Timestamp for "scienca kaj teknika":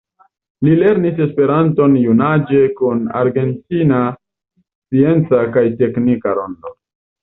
4.11-6.41